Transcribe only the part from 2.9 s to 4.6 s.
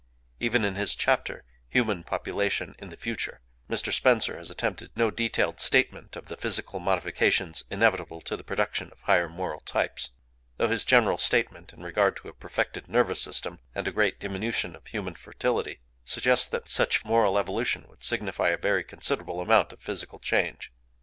Future," Mr. Spencer has